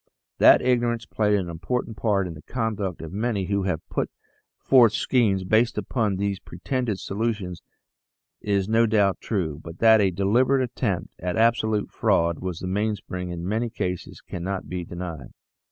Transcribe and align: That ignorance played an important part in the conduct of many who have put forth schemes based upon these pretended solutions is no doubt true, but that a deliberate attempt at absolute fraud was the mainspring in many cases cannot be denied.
That 0.39 0.63
ignorance 0.63 1.05
played 1.05 1.35
an 1.37 1.47
important 1.47 1.95
part 1.95 2.25
in 2.25 2.33
the 2.33 2.41
conduct 2.41 3.03
of 3.03 3.13
many 3.13 3.45
who 3.45 3.65
have 3.65 3.87
put 3.87 4.09
forth 4.57 4.93
schemes 4.93 5.43
based 5.43 5.77
upon 5.77 6.15
these 6.15 6.39
pretended 6.39 6.97
solutions 6.99 7.61
is 8.41 8.67
no 8.67 8.87
doubt 8.87 9.21
true, 9.21 9.61
but 9.63 9.77
that 9.77 10.01
a 10.01 10.09
deliberate 10.09 10.63
attempt 10.63 11.11
at 11.19 11.37
absolute 11.37 11.91
fraud 11.91 12.39
was 12.39 12.61
the 12.61 12.67
mainspring 12.67 13.29
in 13.29 13.47
many 13.47 13.69
cases 13.69 14.21
cannot 14.21 14.67
be 14.67 14.83
denied. 14.83 15.33